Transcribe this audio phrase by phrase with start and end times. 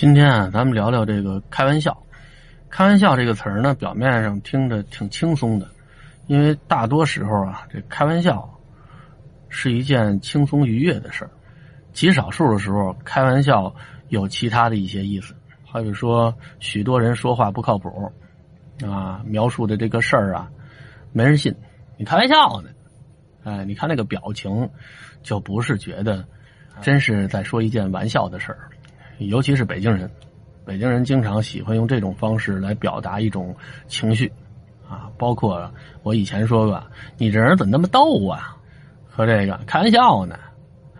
[0.00, 1.94] 今天啊，咱们聊聊这个开玩笑。
[2.70, 5.68] 开玩笑这个词儿呢，表面上听着挺轻松的，
[6.26, 8.48] 因为大多时候啊，这开玩笑
[9.50, 11.30] 是一件轻松愉悦的事儿。
[11.92, 13.74] 极少数的时候，开玩笑
[14.08, 15.34] 有其他的一些意思。
[15.66, 18.10] 好比说，许多人说话不靠谱
[18.82, 20.50] 啊，描述的这个事儿啊，
[21.12, 21.54] 没人信。
[21.98, 22.70] 你开玩笑呢？
[23.44, 24.70] 哎，你看那个表情，
[25.22, 26.24] 就不是觉得
[26.80, 28.70] 真是在说一件玩笑的事儿。
[29.28, 30.10] 尤其是北京人，
[30.64, 33.54] 北京人经常喜欢用这种方式来表达一种
[33.86, 34.32] 情绪，
[34.88, 35.70] 啊，包括
[36.02, 36.82] 我以前说过，
[37.18, 38.56] 你这人怎么那么逗啊？
[39.08, 40.38] 和这个开玩笑呢，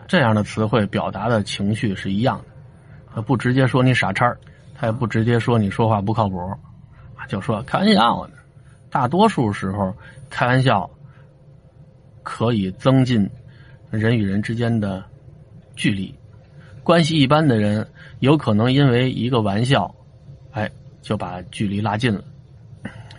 [0.07, 2.45] 这样的词汇表达的情绪是一样的。
[3.13, 4.35] 他不直接说你傻叉
[4.75, 6.37] 他也不直接说你说话不靠谱，
[7.27, 8.33] 就说开玩笑呢。
[8.89, 9.95] 大多数时候，
[10.29, 10.89] 开玩笑
[12.23, 13.29] 可以增进
[13.89, 15.03] 人与人之间的
[15.75, 16.13] 距离。
[16.83, 17.87] 关系一般的人，
[18.19, 19.93] 有可能因为一个玩笑，
[20.51, 20.69] 哎，
[21.01, 22.23] 就把距离拉近了。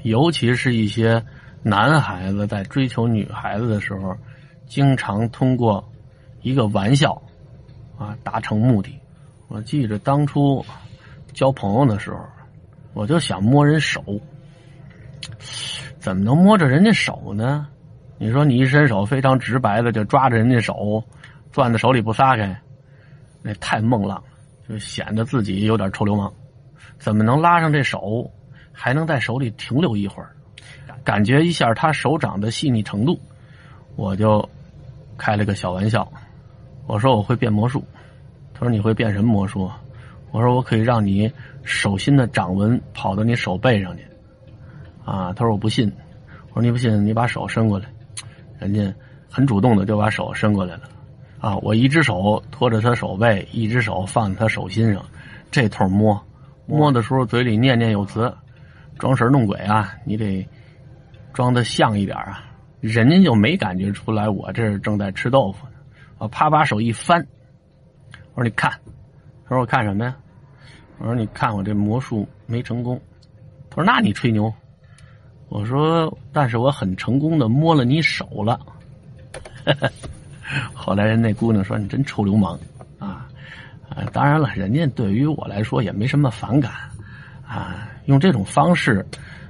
[0.03, 1.23] 尤其是一些
[1.63, 4.17] 男孩子在追求女孩子的时候，
[4.67, 5.85] 经常通过
[6.41, 7.23] 一个玩笑
[7.97, 8.99] 啊达成目的。
[9.47, 10.65] 我记着当初
[11.33, 12.19] 交朋友的时候，
[12.95, 14.03] 我就想摸人手，
[16.01, 17.69] 怎么能摸着人家手呢？
[18.19, 21.05] 你说你一伸手，非常直白的就抓着人家手，
[21.53, 22.61] 攥在手里不撒开。
[23.43, 24.25] 那太梦浪了，
[24.69, 26.33] 就显得自己有点臭流氓。
[26.99, 28.31] 怎么能拉上这手，
[28.73, 30.31] 还能在手里停留一会儿，
[31.05, 33.21] 感觉一下他手掌的细腻程度？
[33.97, 34.49] 我就
[35.19, 36.11] 开了个小玩笑，
[36.87, 37.85] 我说我会变魔术。
[38.55, 39.71] 他说你会变什么魔术？
[40.31, 41.31] 我说我可以让你
[41.65, 44.07] 手心的掌纹跑到你手背上去。
[45.05, 45.93] 啊，他说我不信。
[46.51, 47.87] 我说你不信，你把手伸过来。
[48.59, 48.95] 人家
[49.29, 50.83] 很主动的就把手伸过来了。
[51.43, 51.57] 啊！
[51.57, 55.05] 我一只手托着他手背，一只手放在他手心上，
[55.51, 56.25] 这头摸，
[56.67, 58.33] 摸的时候嘴里念念有词，
[58.97, 59.93] 装神弄鬼啊！
[60.05, 60.47] 你得
[61.33, 62.45] 装的像一点啊，
[62.81, 65.73] 人家就没感觉出来我这是正在吃豆腐呢。
[66.19, 67.27] 我啪把手一翻，
[68.35, 68.71] 我说你看，
[69.43, 70.17] 他说我看什么呀？
[70.99, 73.01] 我说你看我这魔术没成功。
[73.69, 74.53] 他说那你吹牛。
[75.49, 78.61] 我说但是我很成功的摸了你手了。
[80.75, 82.59] 后来人那姑娘说：“你真臭流氓，
[82.99, 83.27] 啊，
[83.89, 86.73] 啊，当然了，人家对于我来说也没什么反感，
[87.47, 89.07] 啊，用这种方式，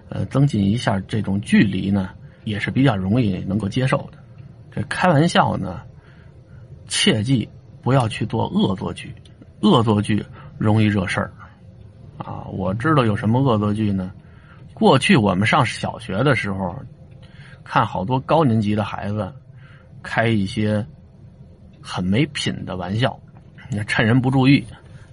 [0.08, 2.10] 呃，增进一下这种距离呢，
[2.44, 4.18] 也是比较容易能够接受的。
[4.70, 5.80] 这开玩笑呢，
[6.86, 7.48] 切记
[7.82, 9.14] 不要去做恶作剧，
[9.60, 10.24] 恶作剧
[10.58, 11.32] 容易惹事儿，
[12.18, 14.12] 啊，我知道有什么恶作剧呢？
[14.72, 16.76] 过去我们上小学的时候，
[17.64, 19.32] 看好多高年级的孩子。”
[20.02, 20.86] 开一些
[21.80, 23.18] 很没品的玩笑，
[23.86, 24.64] 趁人不注意，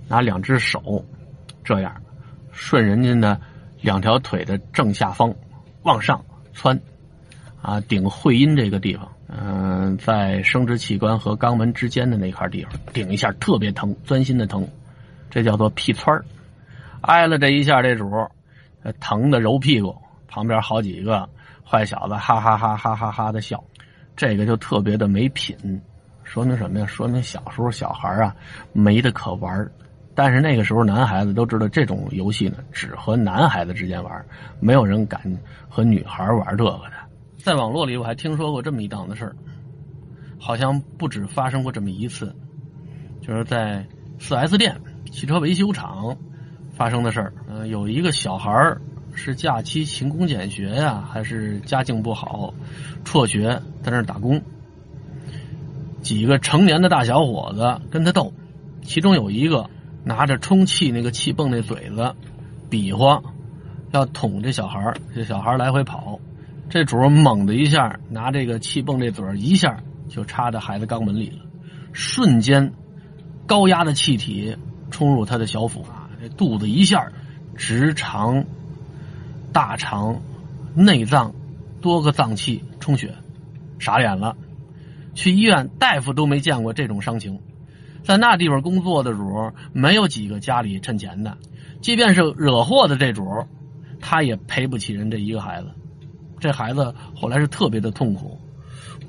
[0.07, 1.05] 拿两只手
[1.63, 1.95] 这样
[2.51, 3.39] 顺人家的
[3.81, 5.33] 两条腿的正下方
[5.83, 6.23] 往上
[6.53, 6.79] 窜，
[7.61, 14.67] 啊，顶会阴这个地方，嗯，在生殖器官和肛门之间的那块地方顶一下，特别疼，钻心的疼，
[15.29, 16.21] 这叫做屁窜
[17.01, 18.11] 挨了这一下，这主
[18.99, 19.95] 疼的揉屁股，
[20.27, 21.29] 旁边好几个
[21.63, 23.63] 坏小子哈哈哈哈哈哈的笑。
[24.19, 25.55] 这个就特别的没品，
[26.25, 26.85] 说明什么呀？
[26.85, 28.35] 说明小时候小孩啊
[28.73, 29.65] 没得可玩
[30.13, 34.25] 但是那个时候男孩子都知道这种游戏呢，只和男孩子之间玩，
[34.59, 35.21] 没有人敢
[35.69, 36.91] 和女孩玩这个的。
[37.37, 39.33] 在网络里我还听说过这么一档子事，
[40.37, 42.35] 好像不止发生过这么一次，
[43.21, 43.87] 就是在
[44.19, 44.75] 四 S 店、
[45.13, 46.13] 汽车维修厂
[46.73, 47.31] 发生的事儿。
[47.47, 48.51] 嗯，有一个小孩。
[49.13, 52.53] 是假期勤工俭学呀，还是家境不好，
[53.03, 54.41] 辍学在那儿打工？
[56.01, 58.33] 几个成年的大小伙子跟他斗，
[58.81, 59.69] 其中有一个
[60.05, 62.15] 拿着充气那个气泵那嘴子，
[62.69, 63.21] 比划
[63.91, 66.17] 要捅这小孩这小孩来回跑，
[66.69, 71.39] 这主猛的一下拿这个气泵这嘴一下就插在孩子肛门里了，
[71.91, 72.71] 瞬间
[73.45, 74.55] 高压的气体
[74.89, 77.11] 冲入他的小腹啊，这肚子一下
[77.57, 78.45] 直肠。
[79.59, 80.21] 大肠、
[80.73, 81.35] 内脏
[81.81, 83.13] 多个脏器充血，
[83.77, 84.37] 傻眼了。
[85.15, 87.41] 去医院，大夫都没见过这种伤情。
[88.01, 91.37] 在那地方工作的主，没有几个家里趁钱的。
[91.81, 93.25] 即便是惹祸的这主，
[93.99, 95.67] 他也赔不起人这一个孩子。
[96.39, 98.39] 这孩子后来是特别的痛苦，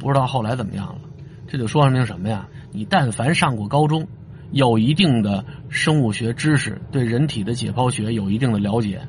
[0.00, 1.02] 不知道后来怎么样了。
[1.47, 2.49] 这就说明什么呀？
[2.73, 4.05] 你但凡上过高中，
[4.50, 9.00] 有一定的生物学知识，对人体的解剖学有一定的了解。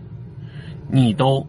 [0.91, 1.47] 你都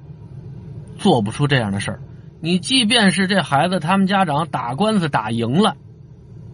[0.96, 2.00] 做不出这样的事儿，
[2.40, 5.76] 你即便是这孩子他们家长打官司打赢了，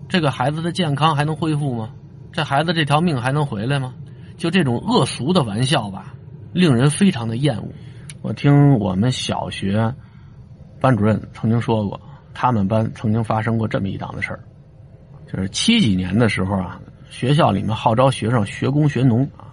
[0.09, 1.91] 这个孩子的健康还能恢复吗？
[2.33, 3.95] 这孩子这条命还能回来吗？
[4.37, 6.15] 就这种恶俗的玩笑吧，
[6.53, 7.69] 令人非常的厌恶。
[8.23, 9.95] 我听我们小学
[10.81, 12.01] 班主任曾经说过，
[12.33, 14.41] 他们班曾经发生过这么一档子事儿，
[15.31, 16.81] 就是七几年的时候啊，
[17.11, 19.53] 学校里面号召学生学工学农啊，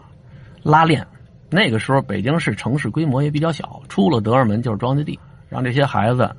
[0.63, 1.05] 拉练。
[1.49, 6.35] 那个时候北京市城市规模也比较小，出了德胜门就是庄稼地，让这些孩子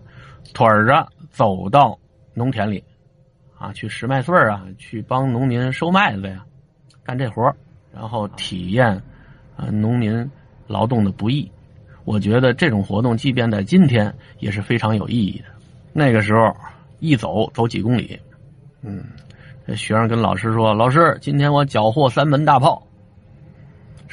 [0.52, 1.98] 腿着走到
[2.34, 2.82] 农田里
[3.56, 6.44] 啊，去拾麦穗啊，去帮农民收麦子呀，
[7.04, 7.54] 干这活
[7.94, 9.00] 然后体验
[9.56, 10.30] 啊农民
[10.66, 11.50] 劳动的不易。
[12.04, 15.46] 我觉得这种活动，即便在今天也是非常有意义的。
[15.92, 16.54] 那个时候
[16.98, 18.20] 一走走几公里，
[18.82, 19.04] 嗯，
[19.68, 22.86] 学生跟老师说：“老师，今天我缴获三门大炮。”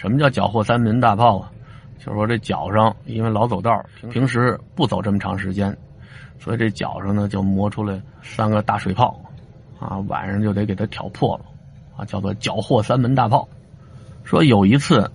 [0.03, 1.49] 什么叫缴获三门大炮啊？
[1.97, 5.75] 就是说这脚上因为老走道，平时不走这么长时间，
[6.37, 9.17] 所以这脚上呢就磨出来三个大水泡，
[9.79, 11.45] 啊，晚上就得给它挑破了，
[11.95, 13.47] 啊，叫做缴获三门大炮。
[14.25, 15.09] 说有一次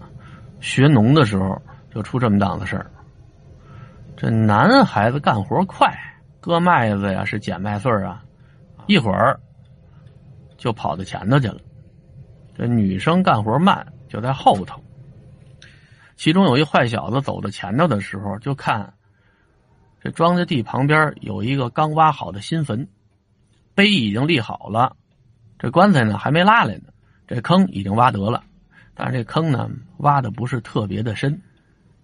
[0.58, 1.60] 学农的时候。
[1.90, 2.86] 就出这么档子事儿。
[4.14, 5.90] 这男孩子干活快，
[6.38, 8.22] 割麦子呀，是捡麦穗啊，
[8.86, 9.40] 一会儿
[10.58, 11.56] 就跑到前头去了。
[12.54, 14.82] 这女生干活慢，就在后头。
[16.16, 18.94] 其中有一坏小子走到前头的时候，就看
[20.00, 22.88] 这庄稼地旁边有一个刚挖好的新坟，
[23.74, 24.96] 碑已经立好了，
[25.58, 26.92] 这棺材呢还没拉来呢，
[27.26, 28.42] 这坑已经挖得了，
[28.94, 31.40] 但是这坑呢挖的不是特别的深。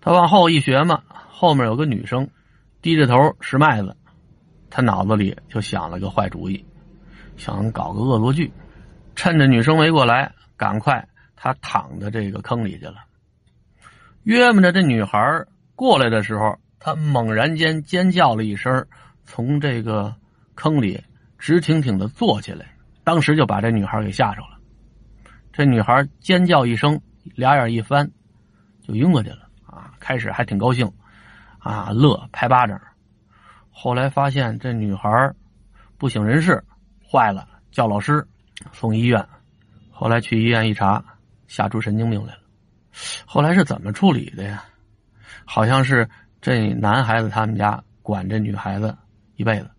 [0.00, 2.29] 他往后一学嘛，后面有个女生，
[2.83, 3.97] 低着头拾麦子，
[4.71, 6.65] 他脑子里就想了个坏主意，
[7.37, 8.53] 想搞个恶作剧，
[9.17, 11.09] 趁着女生没过来，赶快
[11.44, 12.94] 他躺在这个坑里去了。
[14.23, 15.44] 约摸着这女孩
[15.75, 18.87] 过来的时候，他猛然间尖叫了一声，
[19.25, 20.17] 从这个
[20.55, 21.05] 坑里
[21.38, 22.75] 直挺挺的坐起来，
[23.05, 24.58] 当时就把这女孩给吓着了。
[25.52, 26.99] 这女孩尖叫一声，
[27.35, 28.11] 俩眼一翻，
[28.81, 29.47] 就晕过去了。
[29.67, 30.90] 啊开始还挺高兴，
[31.58, 32.81] 啊，乐拍巴掌。
[33.70, 35.31] 后来发现这女孩
[35.99, 36.64] 不省人事，
[37.06, 38.26] 坏了，叫老师
[38.73, 39.29] 送医院。
[39.90, 41.05] 后来去医院一查，
[41.46, 42.41] 吓出神经病来了。
[43.25, 44.64] 后来是怎么处理的呀？
[45.44, 46.08] 好像是
[46.41, 48.96] 这男孩子他们家管这女孩子
[49.37, 49.70] 一辈子，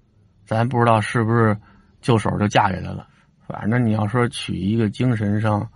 [0.46, 1.58] 咱不知道是不是
[2.02, 3.08] 就手就嫁给他了。
[3.48, 5.70] 反正你要说娶一个精神上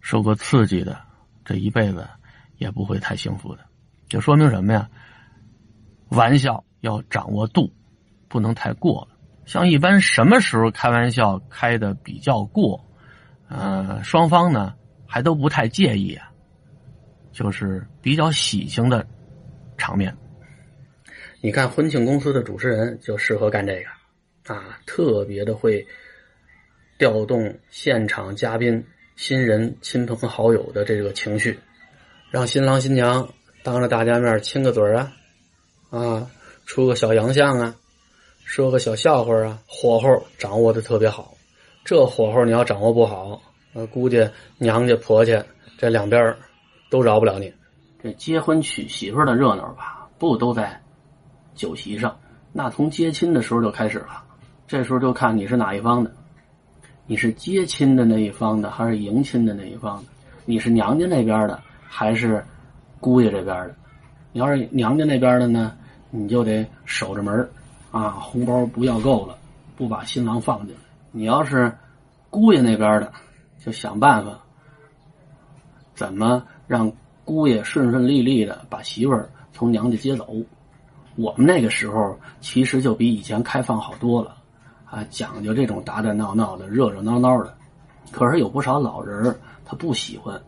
[0.00, 0.98] 受过刺激的，
[1.44, 2.06] 这一辈子。
[2.58, 3.64] 也不会太幸福的，
[4.06, 4.88] 就说明什么呀？
[6.10, 7.74] 玩笑要掌握度，
[8.28, 9.16] 不能太过了。
[9.46, 12.88] 像一般什么时候开玩笑开的比较过，
[13.48, 14.74] 呃，双方呢
[15.12, 16.32] 还都不太介意啊，
[17.32, 19.06] 就是比较喜庆的
[19.76, 20.16] 场面。
[21.42, 25.86] 你看婚庆公司的主持人就适合干这个，啊，特别的会
[26.96, 28.82] 调动现场嘉宾、
[29.14, 31.58] 新人、亲朋好友的这个情绪。
[32.30, 35.12] 让新郎新娘当着大家面亲个嘴啊，
[35.90, 36.30] 啊，
[36.64, 37.76] 出个小洋相啊，
[38.46, 41.34] 说个小笑话啊，火候掌握的特别好。
[41.84, 43.42] 这火候你要掌握不好，
[43.72, 44.28] 呃，估计
[44.58, 45.42] 娘家婆家
[45.78, 46.34] 这两边
[46.90, 47.52] 都饶不了你。
[48.02, 50.80] 这结婚娶媳妇的热闹吧，不都在
[51.54, 52.16] 酒席上？
[52.52, 54.24] 那从接亲的时候就开始了。
[54.66, 56.12] 这时候就看你是哪一方的，
[57.06, 60.04] 你是接亲的那一方的，还是迎亲的那一方的？
[60.44, 61.60] 你是娘家那边的。
[61.94, 62.42] 还是
[63.00, 63.74] 姑爷这边的，
[64.32, 65.76] 你要是娘家那边的呢，
[66.08, 67.46] 你就得守着门
[67.90, 69.36] 啊，红包不要够了，
[69.76, 70.80] 不把新郎放进来。
[71.10, 71.70] 你要是
[72.30, 73.12] 姑爷那边的，
[73.64, 74.38] 就想办法
[75.94, 76.90] 怎么让
[77.24, 80.34] 姑爷顺顺利利的把媳妇儿从娘家接走。
[81.16, 84.36] 我们那个时候其实就比以前开放好多了
[84.84, 87.54] 啊，讲究这种打打闹闹的、热热闹闹的。
[88.10, 90.40] 可是有不少老人他不喜欢。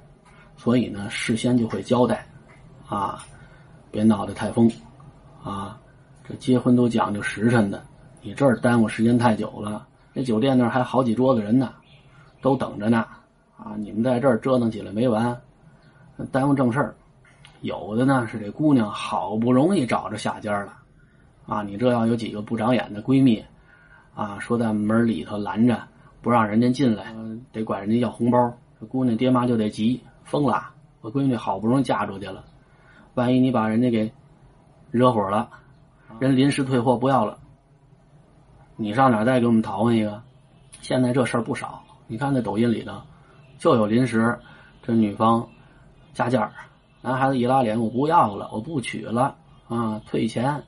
[0.56, 2.26] 所以呢，事先就会交代，
[2.88, 3.24] 啊，
[3.90, 4.70] 别闹得太疯，
[5.42, 5.78] 啊，
[6.26, 7.84] 这结婚都讲究时辰的，
[8.22, 11.74] 你这儿耽误时间太久了，那酒店那儿还好几桌子人呢，
[12.44, 13.06] 都等着呢，
[13.56, 15.40] 啊，你们在这儿折腾起来没完，
[16.30, 16.94] 耽误正事儿。
[17.62, 20.74] 有的呢是这姑娘好不容易找着下家了，
[21.46, 23.42] 啊，你这要有几个不长眼的闺蜜，
[24.14, 25.80] 啊，说在门里头拦着
[26.20, 27.14] 不让人家进来，
[27.50, 30.02] 得管人家要红包，这姑娘爹妈就得急。
[30.24, 30.70] 疯了！
[31.00, 32.44] 我闺女好不容易嫁出去了，
[33.14, 34.12] 万一你把人家给
[34.90, 35.48] 惹火了，
[36.18, 37.38] 人临时退货不要了，
[38.76, 40.22] 你上哪再给我们淘换一个？
[40.80, 43.00] 现在这事儿不少，你看那抖音里头
[43.58, 44.38] 就有临时
[44.82, 45.48] 这女方
[46.12, 46.52] 加价，
[47.00, 49.36] 男孩子一拉脸，我不要了，我不娶了
[49.68, 50.62] 啊，退钱。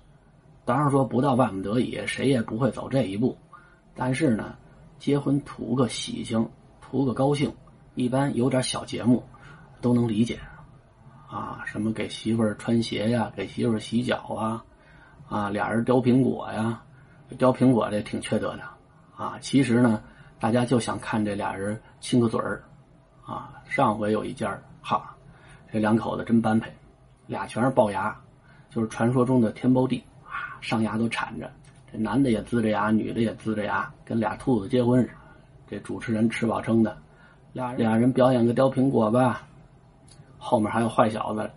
[0.65, 3.37] 当然说不到万不得已，谁也不会走这一步。
[3.95, 4.57] 但是呢，
[4.99, 6.49] 结婚图个喜庆，
[6.81, 7.53] 图个高兴，
[7.95, 9.23] 一般有点小节目。
[9.83, 10.41] 都能理解，
[11.29, 14.65] 啊，什么给媳妇儿穿鞋呀，给媳妇儿洗脚啊，
[15.29, 16.83] 啊，俩人叼苹果呀，
[17.37, 18.63] 叼苹果这挺缺德的，
[19.15, 20.03] 啊，其实呢，
[20.39, 22.63] 大家就想看这俩人亲个嘴儿，
[23.25, 25.15] 啊，上回有一家哈，
[25.73, 26.71] 这两口子真般配，
[27.27, 28.15] 俩全是龅牙，
[28.71, 31.51] 就是传说中的天包地，啊，上牙都铲着，
[31.91, 35.15] 这男的也呲着牙，女的也呲着牙，跟俩兔子结婚似的。
[35.69, 36.97] 这主持人吃饱撑的，
[37.53, 39.43] 俩俩人表演个叼苹果吧，
[40.39, 41.51] 后面还有坏小子，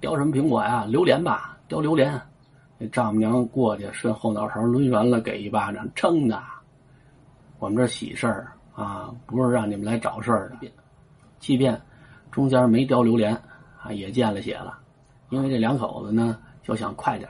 [0.00, 0.84] 叼什么苹果呀？
[0.84, 2.20] 榴莲吧，叼榴莲。
[2.76, 6.40] 那丈母娘过去顺后脑勺抡圆了给一巴掌，撑的。
[7.58, 10.70] 我们这喜事儿啊，不是让你们来找事儿的。
[11.38, 11.80] 即便
[12.30, 13.34] 中间没叼榴莲
[13.82, 14.78] 啊，也见了血了。
[15.30, 17.28] 因为这两口子呢，就想快点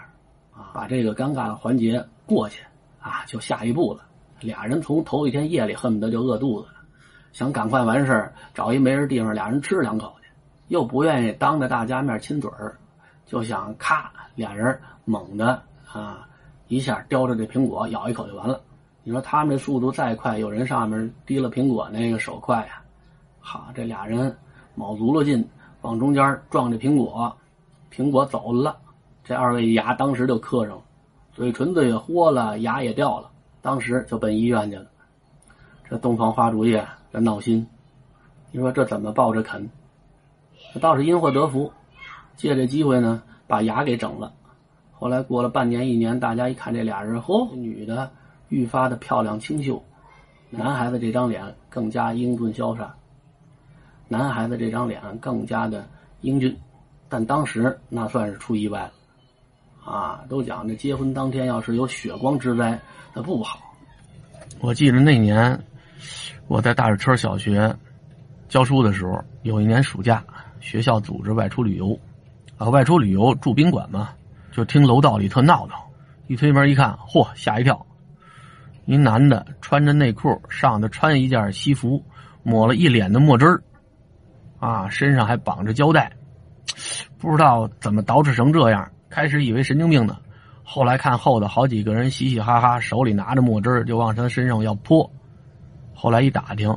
[0.54, 2.62] 啊，把这个尴尬的环节过去
[3.00, 4.04] 啊，就下一步了。
[4.40, 6.75] 俩人从头一天夜里恨不得就饿肚子了，
[7.32, 10.28] 想赶快完事儿，找一没人地方，俩人吃两口去，
[10.68, 12.76] 又不愿意当着大家面亲嘴儿，
[13.26, 16.28] 就想咔，俩人猛的啊
[16.68, 18.61] 一下叼着这苹果咬一口就完了。
[19.09, 22.83] 你说他们这速度再快，有人上面提了苹果，那个手快呀。
[23.41, 24.37] 好，这俩人
[24.75, 25.49] 卯足了劲
[25.81, 27.35] 往中间撞这苹果，
[27.91, 28.77] 苹果走了，
[29.25, 30.83] 这二位牙当时就磕上了，
[31.33, 33.31] 嘴唇子也豁了，牙也掉了。
[33.62, 34.85] 当时就奔医院去了。
[35.88, 37.67] 这洞房花烛夜，这闹心，
[38.53, 39.67] 你说这怎么抱着啃？
[40.83, 41.73] 倒是因祸得福，
[42.37, 44.31] 借这机会呢，把牙给整了。
[44.93, 48.11] 后来过了半年一年，大家一看这俩人，嚯，女的
[48.49, 49.83] 愈发的漂亮清秀，
[50.50, 52.95] 男孩子这张脸更加英俊潇洒，
[54.09, 55.87] 男孩子这张脸更加的
[56.21, 56.57] 英俊。
[57.09, 58.93] 但当时那算是出意外了。
[59.85, 62.78] 啊，都讲这结婚当天要是有血光之灾，
[63.14, 63.59] 那不好。
[64.61, 65.59] 我记得那年
[66.47, 67.75] 我在大水车小学
[68.49, 70.23] 教书的时候，有一年暑假，
[70.61, 71.99] 学校组织外出旅游，
[72.59, 74.11] 啊，外出旅游住宾馆嘛，
[74.52, 75.78] 就听楼道里特闹腾。
[76.26, 77.87] 一推门一看，嚯，吓一跳！
[78.88, 82.02] 一男的穿着内裤，上头穿一件西服，
[82.42, 83.62] 抹了一脸的墨汁儿，
[84.59, 86.11] 啊，身上还绑着胶带，
[87.18, 88.90] 不知道怎么捯饬成这样。
[89.11, 90.16] 开始以为神经病呢，
[90.64, 95.11] 后来看后头好几个人嘻嘻哈哈，手里拿着墨汁就往他身上要泼。
[95.92, 96.71] 后来一打听，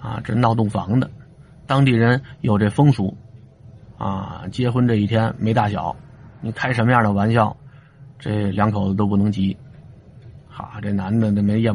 [0.00, 1.10] 啊，这闹洞房的，
[1.66, 3.12] 当地人有这风俗，
[3.98, 5.96] 啊，结婚这一天没大小，
[6.40, 7.56] 你开什么样的玩笑，
[8.20, 9.56] 这两口子都不能急。
[10.52, 11.74] 好，这男的那没咽，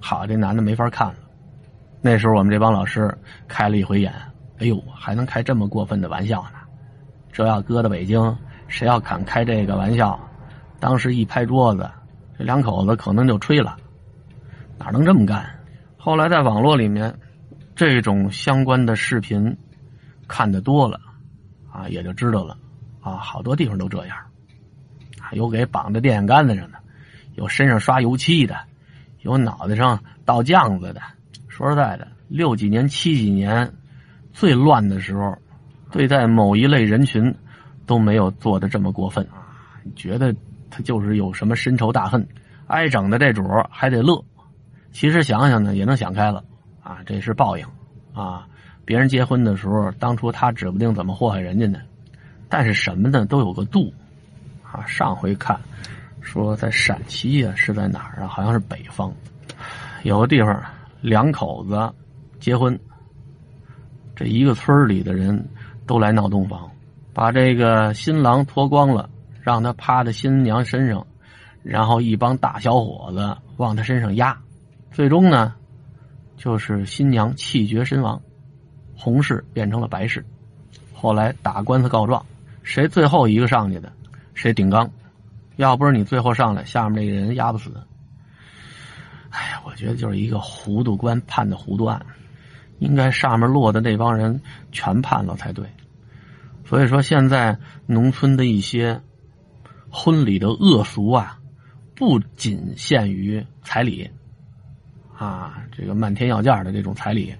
[0.00, 1.16] 好，这男的没法看了。
[2.00, 3.12] 那时候我们这帮老师
[3.48, 4.12] 开了一回眼，
[4.58, 6.58] 哎呦，还能开这么过分的玩笑呢？
[7.32, 8.36] 这要搁到北京。
[8.68, 10.18] 谁要敢开这个玩笑，
[10.80, 11.88] 当时一拍桌子，
[12.36, 13.76] 这两口子可能就吹了，
[14.76, 15.48] 哪能这么干？
[15.96, 17.16] 后来在网络里面，
[17.76, 19.56] 这种相关的视频
[20.26, 20.98] 看的多了，
[21.70, 22.58] 啊，也就知道了，
[23.00, 24.16] 啊，好多地方都这样，
[25.30, 26.78] 有给绑在电线杆子上的，
[27.36, 28.56] 有身上刷油漆的，
[29.20, 31.00] 有脑袋上倒酱子的。
[31.46, 33.72] 说实在的，六几年、七几年
[34.32, 35.38] 最乱的时候，
[35.92, 37.34] 对待某一类人群。
[37.86, 39.46] 都没有做的这么过分啊！
[39.94, 40.34] 觉得
[40.68, 42.26] 他就是有什么深仇大恨，
[42.66, 44.24] 挨整的这主还得乐。
[44.90, 46.42] 其实想想呢，也能想开了
[46.82, 47.64] 啊，这是报应
[48.12, 48.44] 啊！
[48.84, 51.78] 别人结婚的时候，当初他指不定怎么祸害人家呢。
[52.48, 53.94] 但是什么呢，都有个度
[54.64, 54.84] 啊。
[54.84, 55.56] 上回看
[56.26, 58.26] 说在陕西啊，是在哪儿啊？
[58.26, 59.14] 好像是北方，
[60.02, 60.60] 有个地方
[61.00, 61.90] 两口子
[62.40, 62.76] 结婚，
[64.16, 65.48] 这一个村里的人
[65.86, 66.68] 都来闹洞房。
[67.14, 69.08] 把这个新郎脱光了，
[69.40, 71.06] 让他趴在新娘身上，
[71.62, 74.36] 然后一帮大小伙子往他身上压，
[74.90, 75.54] 最终呢，
[76.36, 78.20] 就是新娘气绝身亡，
[78.96, 80.26] 红事变成了白事。
[80.92, 82.22] 后来打官司告状，
[82.64, 83.90] 谁最后一个上去的，
[84.34, 84.90] 谁顶缸。
[85.56, 87.72] 要不是你最后上来，下面那个人压不死。
[89.30, 92.04] 哎呀，我觉得就是一个糊涂官判的糊涂案，
[92.78, 94.40] 应该上面落的那帮人
[94.72, 95.66] 全判了才对。
[96.64, 99.00] 所以说，现在农村的一些
[99.90, 101.38] 婚礼的恶俗啊，
[101.94, 104.10] 不仅限于彩礼
[105.16, 107.34] 啊，这个漫天要价的这种彩礼，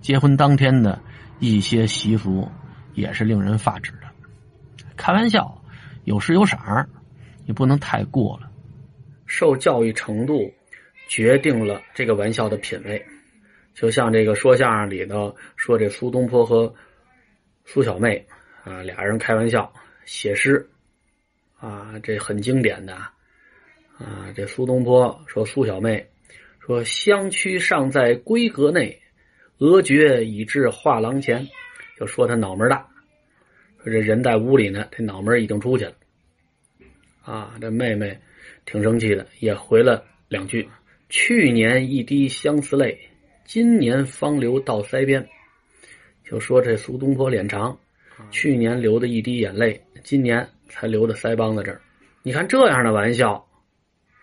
[0.00, 0.98] 结婚当天的
[1.38, 2.50] 一些习俗
[2.94, 4.08] 也是令人发指的。
[4.96, 5.62] 开玩笑，
[6.04, 6.88] 有时有赏
[7.48, 8.48] 你不能太过了。
[9.26, 10.54] 受教育程度
[11.08, 13.04] 决定了这个玩笑的品味。
[13.74, 16.72] 就像这个说相声里头说，这苏东坡和
[17.64, 18.24] 苏小妹。
[18.64, 19.72] 啊，俩人开玩笑
[20.04, 20.68] 写诗，
[21.58, 22.92] 啊，这很经典的，
[23.96, 26.06] 啊，这苏东坡说苏小妹，
[26.58, 29.00] 说香躯尚在闺阁内，
[29.56, 31.48] 额珏已至画廊前，
[31.98, 32.86] 就说他脑门大，
[33.82, 35.94] 说这人在屋里呢，这脑门已经出去了。
[37.28, 38.18] 啊，这妹妹
[38.64, 40.66] 挺生气的，也回了两句
[41.10, 42.98] ：“去年一滴相思泪，
[43.44, 45.28] 今年方流到腮边。”
[46.24, 47.78] 就说这苏东坡脸长，
[48.30, 51.82] 去年流的一滴眼泪，今年才流到腮帮子这儿。
[52.22, 53.46] 你看这样的玩笑，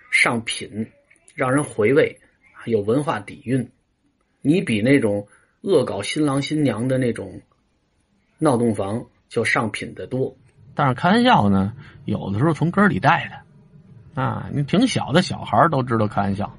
[0.10, 0.88] 上品，
[1.36, 2.18] 让人回味，
[2.66, 3.70] 有文化底蕴。
[4.42, 5.28] 你比那种
[5.62, 7.40] 恶搞新郎新娘的那种
[8.40, 10.36] 闹洞房就上品的多。
[10.76, 16.54] 但是开玩笑呢，有的时候从根儿里带的啊，你挺小的小孩都知道开玩笑。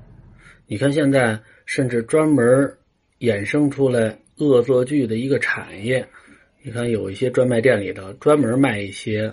[0.67, 2.77] 你看现在甚至专门
[3.21, 6.07] 衍生出来恶作剧的一个产业。
[6.63, 9.33] 你看有一些专卖店里头专门卖一些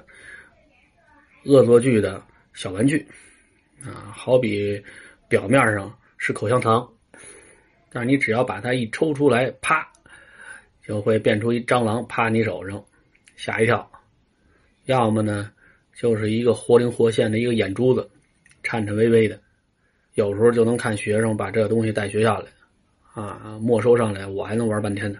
[1.45, 2.21] 恶作剧的
[2.53, 3.07] 小玩具
[3.83, 4.79] 啊，好比
[5.27, 6.87] 表面上是口香糖。
[7.89, 9.87] 但是你只要把它一抽出来，啪，
[10.83, 12.83] 就会变出一蟑螂趴你手上，
[13.35, 13.79] 吓一跳；
[14.85, 15.49] 要么呢，
[15.95, 18.09] 就是一个活灵活现的一个眼珠子，
[18.63, 19.39] 颤颤巍巍的。
[20.15, 22.47] 有时候就能看学生把这个东西带学校来，
[23.13, 25.19] 啊，没收上来，我还能玩半天呢。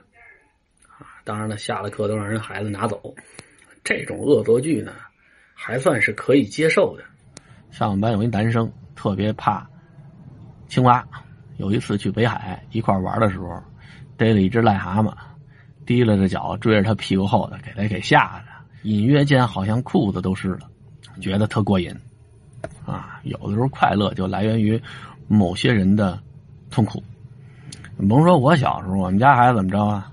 [0.88, 3.16] 啊，当然了，下了课都让人孩子拿走。
[3.84, 4.94] 这种恶作剧呢，
[5.54, 7.04] 还算是可以接受的。
[7.72, 9.68] 像我们班有一男生特别怕
[10.68, 11.06] 青蛙。
[11.58, 13.64] 有一次去北海一块玩的时候，
[14.18, 15.14] 逮了一只癞蛤蟆，
[15.86, 18.46] 提了着脚追着他屁股后头，给他给吓的，
[18.84, 20.70] 隐约间好像裤子都湿了，
[21.20, 21.94] 觉得特过瘾。
[22.86, 24.82] 啊，有的时候快乐就来源于
[25.28, 26.20] 某些人的
[26.70, 27.04] 痛苦。
[28.10, 30.12] 甭说我小时候，我们家孩子怎么着啊？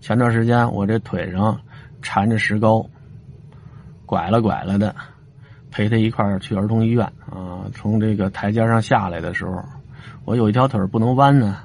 [0.00, 1.58] 前段时间我这腿上
[2.02, 2.84] 缠着石膏，
[4.04, 4.94] 拐了拐了的，
[5.70, 7.64] 陪他一块去儿童医院啊。
[7.74, 9.64] 从这个台阶上下来的时候。
[10.24, 11.58] 我有一条腿不能弯呢，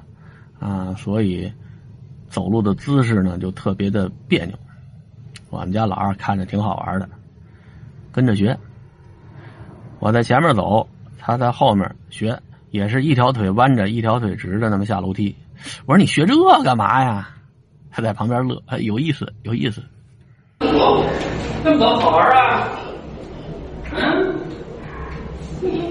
[0.60, 1.52] 啊，所以
[2.28, 4.56] 走路的姿势呢就特别的别扭。
[5.52, 7.06] 我们家老二看着挺好玩的，
[8.10, 8.58] 跟着学。
[9.98, 10.88] 我在前面走，
[11.18, 15.36] 他在后面学，也是一条腿弯着，一条腿直着，那么下楼梯。
[15.84, 17.28] 我说你学这干嘛呀？
[17.90, 19.82] 他在旁边乐，有意思，有意思。
[20.58, 22.68] 这么走好玩啊？
[23.92, 24.34] 嗯，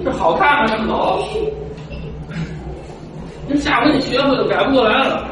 [0.03, 0.75] 这好看吗？
[0.75, 1.21] 这么走？
[3.59, 5.30] 下回你学会了改不过来了。